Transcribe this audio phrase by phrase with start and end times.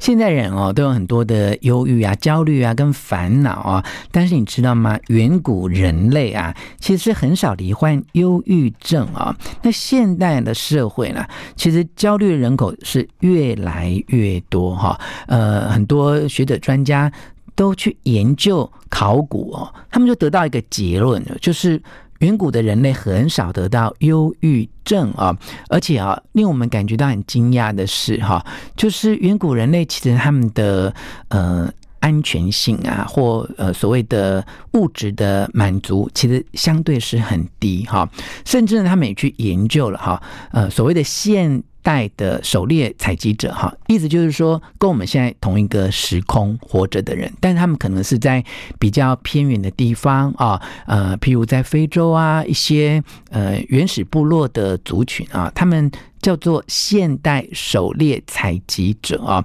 [0.00, 3.84] 现代人哦，都有很多的忧郁啊、焦虑啊、跟烦恼啊。
[4.10, 4.98] 但是你知道吗？
[5.06, 9.36] 远古人类啊，其实很少罹患忧郁症啊。
[9.62, 11.24] 那现代的社会呢，
[11.54, 14.98] 其实焦虑人口是越来越多哈。
[15.28, 17.12] 呃，很多学者专家
[17.54, 21.80] 都去研究考古哦，他们就得到一个结论，就是。
[22.20, 25.36] 远古的人类很少得到忧郁症啊，
[25.68, 28.44] 而且啊，令我们感觉到很惊讶的是哈，
[28.76, 30.94] 就是远古人类其实他们的
[31.28, 38.08] 呃安全性啊，或呃所谓的物质的满足，其实相对是很低哈，
[38.44, 48.44] 甚至呢，他们也去研究了哈，呃所谓的现代的狩猎采集者哈，意思就是说，跟我们现在同一个时空活着的人，但他们可能是在
[48.78, 59.44] 比较偏远的地方啊，呃，譬如在非洲啊，一些呃原始部落的族群啊，他们叫做现代狩猎采集者啊，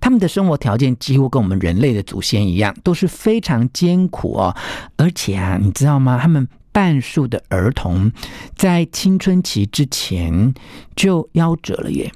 [0.00, 4.56] 他们的生活条件几乎跟我们人类的祖先一样，都是非常艰苦哦，
[4.96, 6.18] 而且啊，你知道吗？
[6.20, 6.48] 他们。
[6.72, 8.12] 半数的儿童
[8.56, 10.54] 在青春期之前
[10.94, 12.12] 就夭折了耶。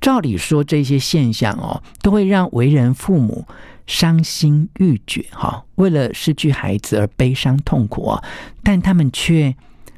[0.00, 3.46] 照理说，这些现象哦，都会让为人父母
[3.86, 8.22] 伤心欲绝哈，为了失去孩子而悲伤痛苦啊，
[8.62, 9.56] 但他们却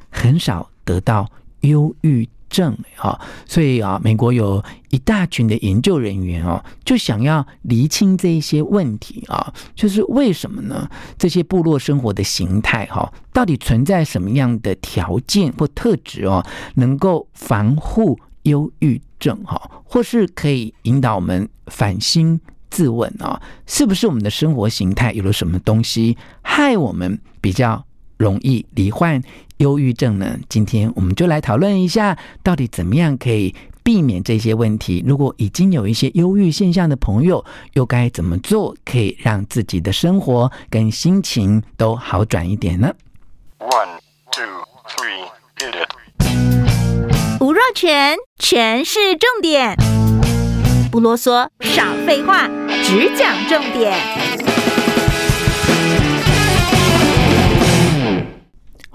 [0.09, 1.29] 很少得到
[1.61, 10.89] 忧郁症哈，所以啊，美国有一大群的研究人员哦，就想要厘清这一些问题啊，就是为什么呢？
[11.17, 26.17] 这些部落生活的形态哈，到底存在什么样的条件或特质哦，能够防护忧郁症哈，或是可以引导我们反心自问啊，是不是我们的生活形态有了什么东西？
[26.41, 27.85] 害我们比较
[28.19, 29.21] 容易罹患
[29.57, 30.37] 忧郁症呢？
[30.49, 35.01] 今天我们就来讨论一下，到底怎么样可以避免这些问题。
[35.07, 42.93] 如果已经有一些忧郁现象的朋友，又该怎么做，可以让自己的生活跟心情都好转一点呢
[43.59, 43.99] ？One,
[44.31, 44.43] two,
[44.89, 45.23] three,
[45.57, 45.89] hit it.
[47.39, 49.77] 吴若权，全是重点，
[50.91, 52.49] 不啰嗦，少废话，
[52.83, 53.97] 只讲重点。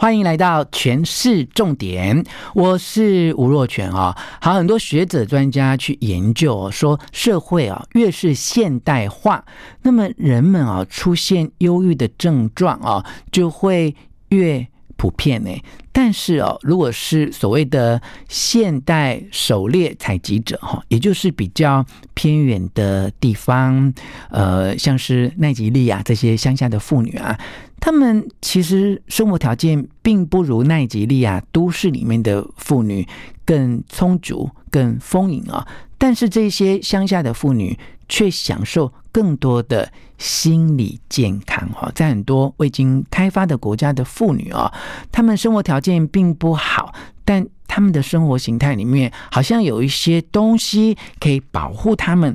[0.04, 2.22] 欢迎来到全市重点，
[2.54, 4.14] 我是吴若全啊。
[4.38, 9.42] 好，很多学者专家去研究说，社会啊越是现代化，
[9.80, 13.96] 那么人们啊出现忧郁的症状啊就会
[14.28, 15.50] 越普遍呢。
[15.92, 23.94] 但是哦，如果是所谓的现代狩猎采集者哈，也就是比较偏远的地方，
[24.30, 27.38] 呃，像是奈及利亚这些乡下的妇女啊，
[27.78, 33.06] 她们其实生活条件并不如奈及利亚都市里面的妇女
[33.44, 35.64] 更充足、更丰盈啊。
[35.96, 37.78] 但是这些乡下的妇女
[38.08, 44.72] 却享受更多的心理健康哈，在很多未经开发的国家的妇女啊，
[45.12, 46.94] 她们生活条件并不好，
[47.24, 52.34] 但她们的生活形态里面好像有一些东西可以保护她们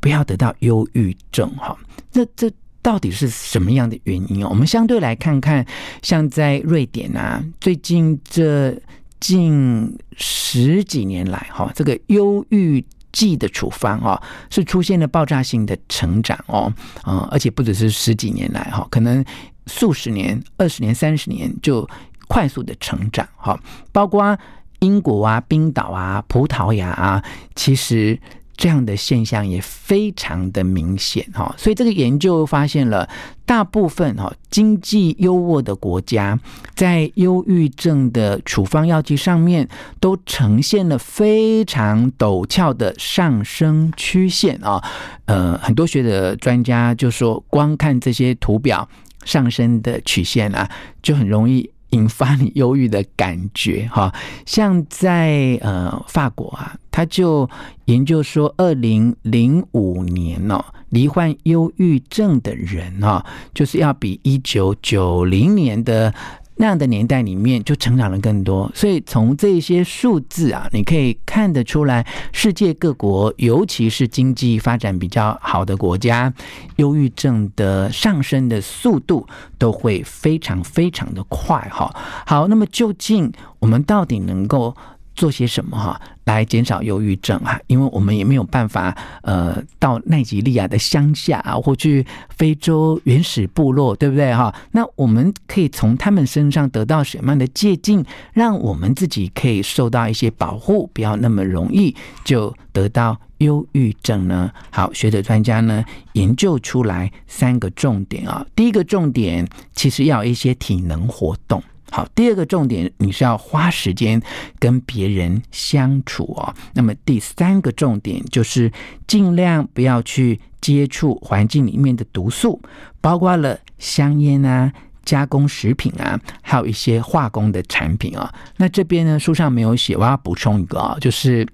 [0.00, 1.76] 不要得到忧郁症哈。
[2.10, 2.50] 这这
[2.82, 4.44] 到底是什么样的原因？
[4.44, 5.64] 我们相对来看看，
[6.02, 8.76] 像在瑞典啊，最近这
[9.18, 12.84] 近十几年来哈，这个忧郁。
[13.12, 16.72] 剂的处方哦，是出现了爆炸性的成长哦，
[17.06, 19.24] 嗯，而且不只是十几年来哈，可能
[19.66, 21.88] 数十年、二十年、三十年就
[22.28, 23.58] 快速的成长哈，
[23.92, 24.38] 包括
[24.80, 28.18] 英国啊、冰岛啊、葡萄牙啊，其实。
[28.60, 33.08] 这样的现象也非常的明显哈，所以这个研究发现了，
[33.46, 36.38] 大部分哈经济优渥的国家，
[36.74, 39.66] 在忧郁症的处方药剂上面
[39.98, 44.84] 都呈现了非常陡峭的上升曲线啊。
[45.24, 48.86] 呃，很多学者专家就说，光看这些图表
[49.24, 50.70] 上升的曲线啊，
[51.02, 51.70] 就很容易。
[51.90, 54.14] 引发你忧郁的感觉， 哈，
[54.46, 57.48] 像在呃法国啊，他就
[57.86, 66.12] 研究说，二零零五年哦，罹患忧郁症的人啊，就是要比一九九零年的。
[66.60, 76.30] 那样的年代里面就成长了更多，所以从这些数字啊，你可以看得出来，世界各国，尤其是经济发展比较好的国家，
[76.76, 79.26] 忧郁症的上升的速度
[79.56, 81.90] 都会非常非常的快哈。
[82.26, 84.76] 好，那么究竟我们到底能够
[85.20, 87.60] 做些什么哈，来减少忧郁症啊？
[87.66, 94.54] 因为我们也没有办法呃到奈及利亚的乡下啊，或去非洲原始部落，对不对哈？
[94.70, 98.02] 那我们可以从他们身上得到什么样的借鉴，
[98.32, 101.94] 让我们自己可以受到一些保护，不要那么容易
[102.24, 104.50] 就得到忧郁症呢？
[104.70, 105.84] 好，学者专家呢
[106.14, 108.46] 研究出来三个重点啊。
[108.56, 111.62] 第一个重点其实要一些体能活动。
[111.90, 114.22] 好，第二个重点，你是要花时间
[114.58, 116.54] 跟别人相处哦。
[116.74, 118.70] 那么第三个重点就是
[119.06, 122.60] 尽量不要去接触环境里面的毒素，
[123.00, 124.72] 包括了香烟啊、
[125.04, 128.32] 加工食品啊，还有一些化工的产品啊。
[128.56, 131.46] 那这边呢，书上没有写，我要补充一个啊，就是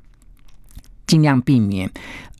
[1.06, 1.90] 尽量避免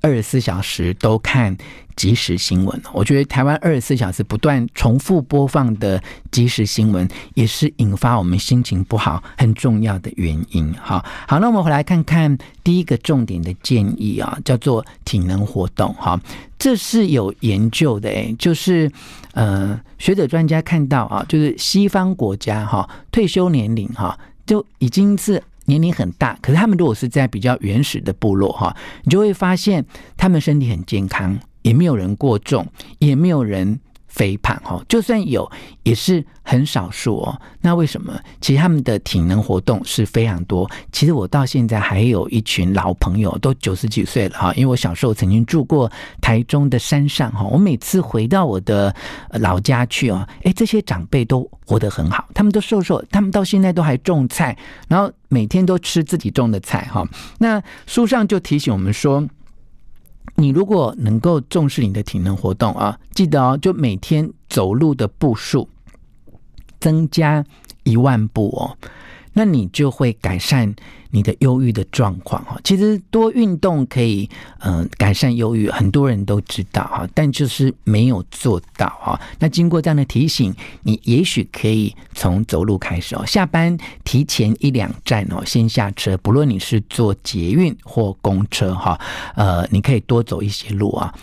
[0.02, 1.56] 二十四小时都看
[1.96, 10.72] 即时新闻，我觉得台湾二十四小时不断重复播放的即时新闻，也是引发我们心情不好很重要的原因。
[10.74, 15.92] 好，好，那我们回来看看第一个重点的建议啊，叫做体能活动。
[15.94, 16.20] 哈，
[16.58, 18.90] 这是有研究的，诶，就是
[19.32, 25.42] 呃，学者专家看到啊，就是西方国家哈，退休年龄哈就已经是。
[25.66, 28.74] 年龄很大，可是他们如果是在比较原始的部落哈，
[29.04, 29.84] 你就会发现
[30.16, 32.66] 他们身体很健康，也没有人过重，
[32.98, 33.78] 也没有人。
[34.16, 35.48] 肥胖哈，就算有
[35.82, 37.38] 也是很少数哦。
[37.60, 38.18] 那为什么？
[38.40, 40.68] 其实他们的体能活动是非常多。
[40.90, 44.54] 其实我到现在还有一群老朋友，都九十几岁了哈。
[44.54, 45.92] 因为我小时候曾经住过
[46.22, 48.94] 台中的山上哈，我每次回到我的
[49.32, 54.56] 老家去哦，哎，这些长辈都活得很好，他们都瘦瘦，他们到现在都还种菜，
[54.88, 57.06] 然后每天都吃自己种的菜哈。
[57.38, 59.28] 那书上就提醒我们说。
[60.37, 65.69] 你如果能够重视你的体能活动啊，记得哦，就每天走路的步数
[66.79, 67.44] 增加
[67.85, 68.77] 一万步哦。
[69.38, 70.75] 那你就会改善
[71.11, 72.59] 你的忧郁的状况哈。
[72.65, 74.27] 其实多运动可以
[74.61, 79.21] 嗯、改善忧郁，很多人都知道哈，但就是没有做到哈。
[79.38, 83.23] 那经过这样的提醒，你也许可以从走路开始哦。
[83.27, 88.99] 下班提前一两站哦，先下车，不论你是坐捷运或公车哈，
[89.35, 91.15] 呃，你可以多走一些路啊。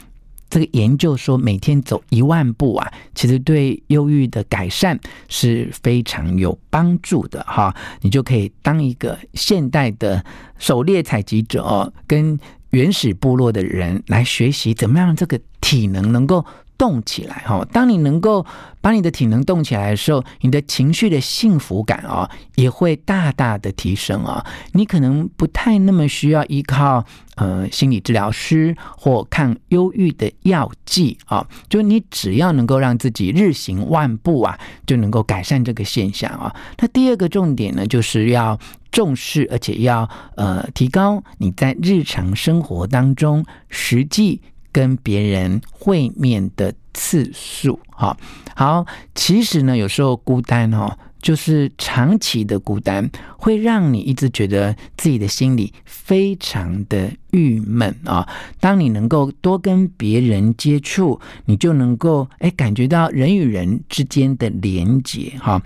[0.53, 7.75] 这个研究说，每天走一万步啊，其实对忧郁的改善是非常有帮助的哈。
[8.01, 10.23] 你就可以当一个现代的
[10.59, 12.39] 狩猎采集者哦，跟
[12.69, 16.45] 原始部落的人来学习怎么样这个体能能够。
[16.77, 17.65] 动起来哈！
[17.71, 18.45] 当你能够
[18.81, 24.45] 把你的体能动起来的时候，你的情绪的幸福感啊，也会大大的提升啊。
[24.73, 27.05] 你可能不太那么需要依靠
[27.35, 36.53] 呃心理治疗师或抗忧郁的药剂啊，就你只要能够让自己日行万步啊，就能够改善这个现象啊。
[36.79, 38.59] 那第二个重点呢，就是要
[38.91, 44.41] 重视，而且要呃提高你在日常生活当中实际。
[44.73, 48.17] 跟别人会面的次数，哈，
[48.53, 48.85] 好，
[49.15, 58.27] 其实呢，有时候孤单哦，就是长期的孤单，会让你一直觉得自己的心里非常的郁闷啊。
[58.59, 65.61] 当你能够多跟别人接触，你就能够哎感觉到人与人之间的连结，哈。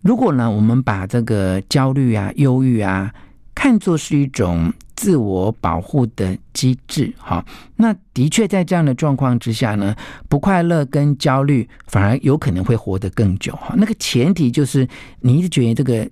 [0.00, 3.12] 如果呢，我们把这个焦虑啊、忧郁啊，
[3.58, 4.72] 看作是一种。
[5.00, 7.44] 自我保护的机制，哈，
[7.76, 9.94] 那的确在这样的状况之下呢，
[10.28, 13.76] 不快乐跟焦虑反而有可能会活得更久，哈。
[13.76, 14.88] 那个前提就是
[15.20, 16.10] 你一直觉得这个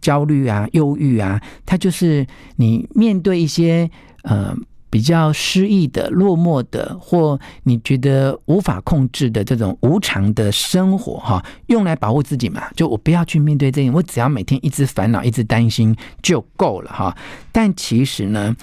[0.00, 2.26] 焦虑啊、忧郁啊，它就是
[2.56, 3.90] 你面对一些
[4.22, 4.56] 呃。
[4.94, 12.70] 比较失意的、落寞的，或你觉得无法控制的这种无常的生活，哈，用来保护自己嘛？
[12.76, 17.16] 就我不要去面对这些，我只要每天一直烦恼、一直担心就够了，哈。
[17.50, 18.54] 但其实呢，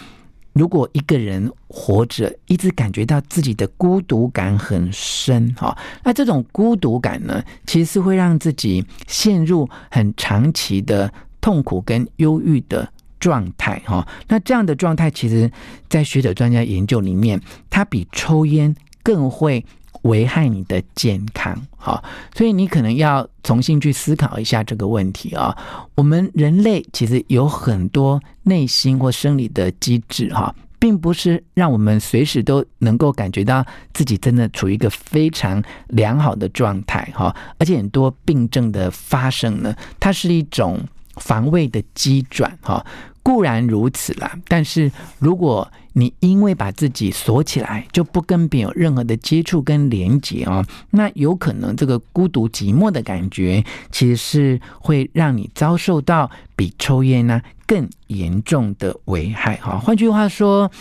[0.54, 11.12] 如果一个人活着，一直感觉到自己的孤独感很深，哈，那这种孤独感呢，其实是会让自己陷入很长期的
[11.42, 12.90] 痛苦跟忧郁的。
[13.22, 15.50] 状态哈，那这样的状态，其实，
[15.88, 19.64] 在学者专家研究里面，它比抽烟更会
[20.02, 22.04] 危害你的健康哈。
[22.36, 25.56] 所以你可能要重新去思考一下这个问题啊。
[25.96, 33.64] 我们人类其实有很多内心或生理的机制哈，并不是让我们随时都能够感觉到
[33.94, 37.36] 自己真的处于一个非常良好的状态哈。
[37.60, 40.80] 而且很多病症的发生呢，它是一种
[41.18, 42.84] 防卫的机转哈。
[43.24, 59.78] 固然如此啦，但是如果你因为把自己锁起来，就不跟别人有任何的接触跟连接哦，那有可能这个孤独寂寞的感觉，其实是会让你遭受到比抽烟呢更严重的危害哈。
[59.78, 60.72] 换句话说。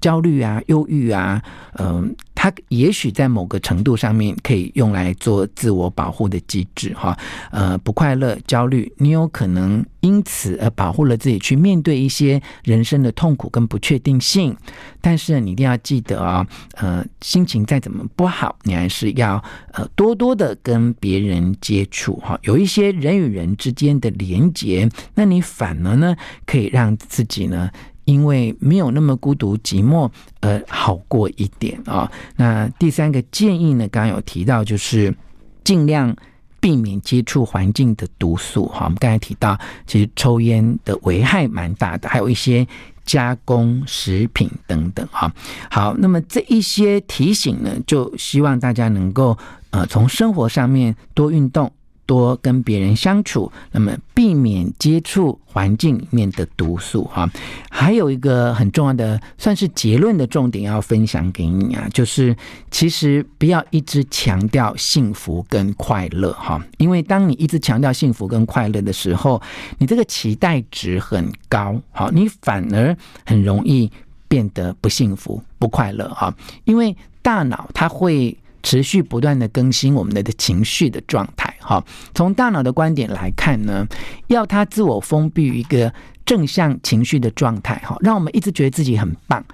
[0.00, 7.18] 焦虑啊，忧郁啊，嗯、它也许在某个程度上面可以用来做自我保护的机制，哈，
[7.50, 14.56] 呃，不快乐、焦虑，你有可能因此而保护了自己，去面对一些人生的痛苦跟不确定性。
[15.00, 19.42] 但是你一定要记得啊、呃，心情再怎么不好，你还是要
[19.72, 26.14] 呃多多的跟别人接触，哈，有一些人与人之间的连结，那你反而呢，
[26.46, 27.68] 可以让自己呢。
[28.08, 30.10] 因为没有那么孤独寂寞，
[30.40, 32.10] 呃，好过一点啊、哦。
[32.36, 35.14] 那第三个建议呢，刚刚有提到，就是
[35.62, 36.16] 尽量
[36.58, 38.86] 避免接触环境的毒素哈。
[38.86, 42.66] 我们刚才提到，其实抽烟的危害蛮大的，还有一些
[43.04, 45.30] 加工食品等等哈。
[45.70, 49.36] 好，那么这一些提醒呢，就希望大家能够
[49.68, 51.70] 呃，从生活上面多运动。
[52.08, 57.30] 多跟别人相处，那么避免接触环境里面的毒素哈。
[57.68, 62.34] 还有一个很重要的，算是结论的重点要分享给你啊，就是
[62.70, 69.40] 其实不要一直强调幸福跟快乐哈，因为当你一直强调幸福跟快乐的时候，
[69.76, 72.96] 你这个期待值很高，好，你反而
[73.26, 73.92] 很容易
[74.26, 76.34] 变得不幸福、不快乐哈，
[76.64, 78.34] 因为大脑它会。
[78.60, 81.84] 持续不断的更新我们的的情绪的状态，好。
[82.14, 83.86] 从大脑的观点来看呢，
[84.28, 85.92] 要它自我封闭一个
[86.24, 89.44] 正向情绪的状态，哈，让我们一直觉得自己很棒。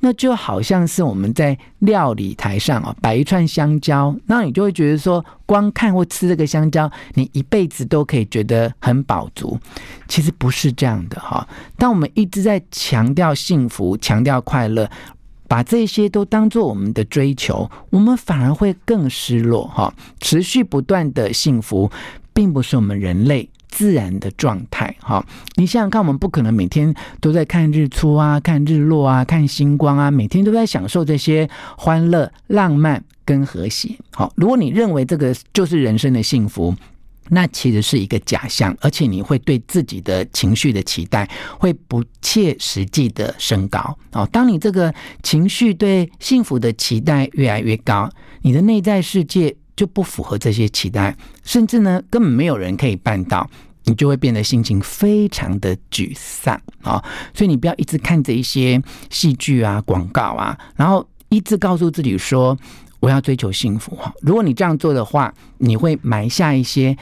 [0.00, 9.58] 那就好像是我们在料理台上啊摆一串香蕉，那你就会觉得说，光看或吃这个香蕉，你一辈子都可以觉得很饱足。
[10.06, 11.48] 其实不是这样的，哈。
[11.78, 14.88] 当我们一直在强调幸福、强调快乐。
[15.48, 19.92] 把这些都当做我们的追求，我们反而会更失落哈。
[20.20, 21.90] 持续不断的幸福，
[22.32, 25.24] 并不是我们人类自然的状态哈。
[25.56, 33.96] 你想想看，我们不可能每天都在看日出啊、看日落啊、看星光啊，每天都在享受这些欢乐、浪漫跟和谐。
[34.12, 36.74] 好，如果你认为这个就是人生的幸福。
[37.30, 41.28] 那其实是一个假象，而且你会对自己的情绪的期待
[41.58, 44.28] 会不切实际的升高哦。
[44.30, 48.10] 当你这个情绪对幸福的期待越来越高，
[48.42, 53.48] 你的内在世界就不符合这些期待，甚至呢根本没有人可以办到，
[53.84, 57.02] 你就会变得心情非常的沮丧啊。
[57.32, 62.58] 所以你不要一直看着一些戏剧啊、广告啊，然后一直告诉自己说。
[63.04, 64.10] 我要追求幸福哈！
[64.22, 66.96] 如果你这样做的话，你会埋下一些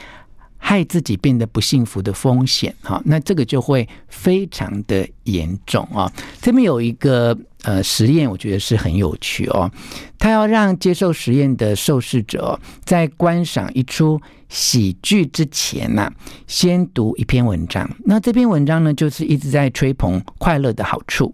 [0.57, 3.01] 害自己变得不幸福的风险哈。
[3.05, 6.11] 那这个就会非常的严重啊。
[6.41, 9.71] 这边有一个呃实验，我觉得是很有趣哦。
[10.19, 14.19] 他要让接受实验的受试者在观赏一出
[14.49, 16.11] 喜剧之前呐，
[16.47, 17.89] 先读一篇文章。
[18.03, 21.33] 那这篇文章呢，就是一直在吹捧快乐的好处。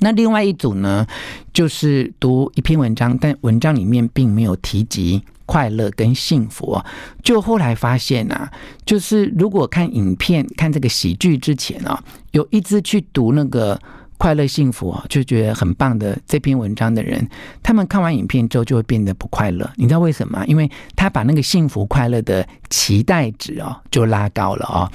[0.00, 1.06] 那另外一组呢，
[1.52, 6.80] 就是读一篇文章，但文章里面并没有提及快乐跟幸福。
[7.22, 8.50] 就后来发现啊，
[8.86, 13.76] 就是如果看影片、看这个喜剧之前啊，有一直去读那个
[14.18, 17.28] 快乐幸福啊，就觉得很棒的这篇文章的人，
[17.62, 19.68] 他们看完影片之后就会变得不快乐。
[19.76, 20.44] 你知道为什么？
[20.46, 24.88] 因为他把那个幸福快乐的期待值哦，就拉高了哦。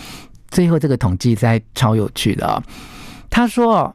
[0.50, 2.64] 最后这个统计在超有趣的哦，
[3.30, 3.94] 他说。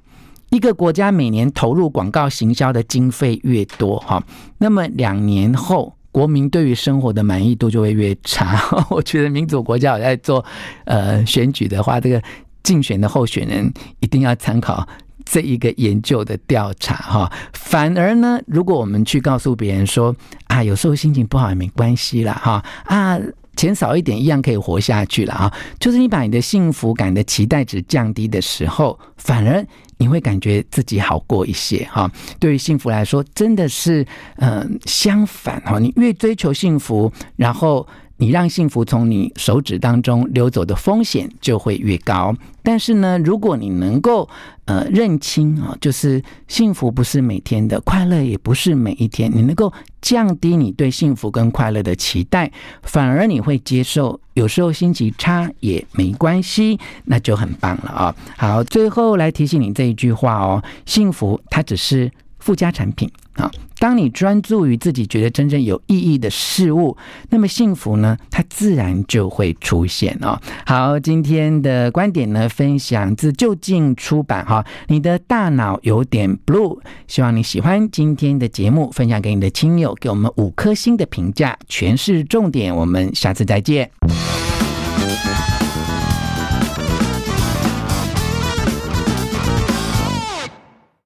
[0.50, 4.22] 一个国家每年投入广告行销的经费越多，哈，
[4.58, 8.58] 那么两年后国民对于生活的满意度就会越差。
[8.90, 10.44] 我觉得民主国家有在做
[10.84, 12.22] 呃选举的话，这个
[12.62, 14.86] 竞选的候选人一定要参考
[15.24, 17.32] 这一个研究的调查，哈。
[17.52, 23.18] 反而呢，如果我们去告诉别人说啊，有时候心情不好也没关系啦，哈啊。
[23.56, 25.52] 钱少一点一样可以活下去了啊！
[25.80, 29.66] 就是你把你的幸福感的期待值降低的时候，反而
[29.98, 32.10] 你会感觉自己好过一些哈。
[32.40, 35.78] 对于幸福来说，真的是嗯相反哈。
[35.78, 37.86] 你越追求幸福，然后。
[38.20, 42.34] 你让幸福从你手指当中流走的风险就会越高。
[42.64, 44.28] 但是呢，如果你能够
[44.64, 52.50] 呃认清啊，就是幸福不是每天的，快乐也不是每一天，你能够降低你对幸福跟快乐的期待，
[52.82, 58.14] 反而你会接受有时候心情差也没关系，那就很棒了啊。
[58.36, 66.96] 好，最后来提醒你这一句话哦，幸福它只是附加产品啊，当你专注于自己觉得真正有意义的事物，
[67.30, 70.38] 那么幸福呢，它自然就会出现哦。
[70.66, 74.64] 好，今天的观点呢，分享自就近出版哈。
[74.88, 82.74] 你的大脑有点 blue，希望你喜欢今天的节目，分享给你的亲友，给我们五颗星的评价，全是重点。
[82.74, 83.88] 我们下次再见。